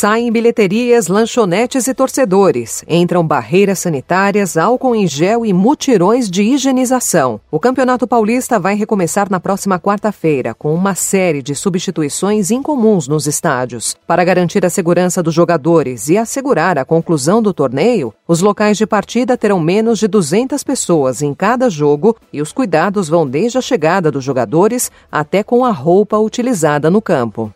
[0.00, 2.84] Saem bilheterias, lanchonetes e torcedores.
[2.86, 7.40] Entram barreiras sanitárias, álcool em gel e mutirões de higienização.
[7.50, 13.26] O Campeonato Paulista vai recomeçar na próxima quarta-feira, com uma série de substituições incomuns nos
[13.26, 13.96] estádios.
[14.06, 18.86] Para garantir a segurança dos jogadores e assegurar a conclusão do torneio, os locais de
[18.86, 23.60] partida terão menos de 200 pessoas em cada jogo e os cuidados vão desde a
[23.60, 27.52] chegada dos jogadores até com a roupa utilizada no campo.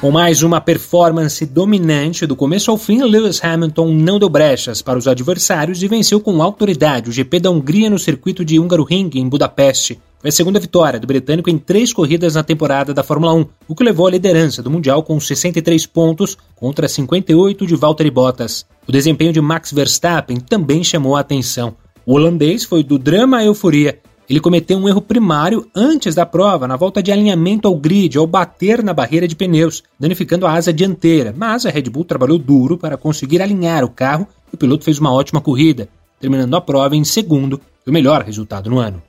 [0.00, 4.98] Com mais uma performance dominante do começo ao fim, Lewis Hamilton não deu brechas para
[4.98, 9.28] os adversários e venceu com autoridade o GP da Hungria no circuito de Hungaroring, em
[9.28, 10.00] Budapeste.
[10.18, 13.74] Foi a segunda vitória do britânico em três corridas na temporada da Fórmula 1, o
[13.74, 18.64] que levou à liderança do Mundial com 63 pontos contra 58 de Valtteri Bottas.
[18.88, 21.76] O desempenho de Max Verstappen também chamou a atenção.
[22.06, 23.98] O holandês foi do drama à euforia
[24.30, 28.28] ele cometeu um erro primário antes da prova, na volta de alinhamento ao grid, ao
[28.28, 31.34] bater na barreira de pneus, danificando a asa dianteira.
[31.36, 35.00] Mas a Red Bull trabalhou duro para conseguir alinhar o carro e o piloto fez
[35.00, 35.88] uma ótima corrida,
[36.20, 39.02] terminando a prova em segundo, o melhor resultado no ano.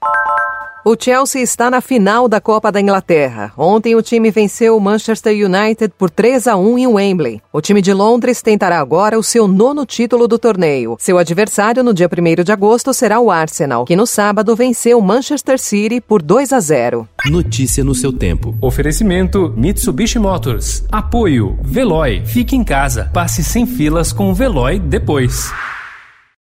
[0.83, 3.53] O Chelsea está na final da Copa da Inglaterra.
[3.55, 7.39] Ontem o time venceu o Manchester United por 3 a 1 em Wembley.
[7.53, 10.97] O time de Londres tentará agora o seu nono título do torneio.
[10.99, 15.03] Seu adversário no dia 1 de agosto será o Arsenal, que no sábado venceu o
[15.03, 17.07] Manchester City por 2 a 0.
[17.27, 18.57] Notícia no seu tempo.
[18.59, 20.83] Oferecimento Mitsubishi Motors.
[20.91, 22.23] Apoio Veloy.
[22.25, 23.07] Fique em casa.
[23.13, 25.51] Passe sem filas com o Veloy depois.